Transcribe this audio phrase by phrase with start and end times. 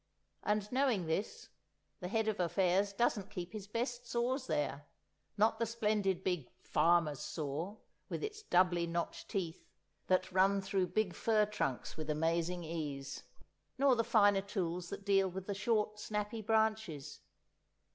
[0.41, 1.49] And knowing this,
[1.99, 7.77] the Head of Affairs doesn't keep his best saws there!—not the splendid big "Farmer's Saw,"
[8.09, 9.69] with its doubly notched teeth,
[10.07, 13.25] that run through big fir trunks with amazing ease;
[13.77, 17.19] nor the finer tools that deal with the short snappy branches.